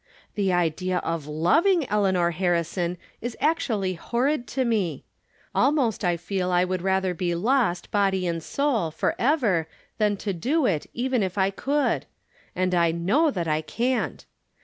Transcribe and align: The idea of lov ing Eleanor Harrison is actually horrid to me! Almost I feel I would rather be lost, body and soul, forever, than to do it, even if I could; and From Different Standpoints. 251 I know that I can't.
The 0.33 0.51
idea 0.51 0.97
of 0.97 1.27
lov 1.27 1.67
ing 1.67 1.87
Eleanor 1.87 2.31
Harrison 2.31 2.97
is 3.21 3.37
actually 3.39 3.93
horrid 3.93 4.47
to 4.47 4.65
me! 4.65 5.05
Almost 5.53 6.03
I 6.03 6.17
feel 6.17 6.49
I 6.49 6.65
would 6.65 6.81
rather 6.81 7.13
be 7.13 7.35
lost, 7.35 7.91
body 7.91 8.25
and 8.25 8.41
soul, 8.41 8.89
forever, 8.89 9.67
than 9.99 10.17
to 10.17 10.33
do 10.33 10.65
it, 10.65 10.87
even 10.95 11.21
if 11.21 11.37
I 11.37 11.51
could; 11.51 12.07
and 12.55 12.71
From 12.73 12.79
Different 12.79 12.81
Standpoints. 12.81 12.95
251 12.95 12.95
I 12.95 13.05
know 13.11 13.29
that 13.31 13.47
I 13.47 13.61
can't. 13.61 14.25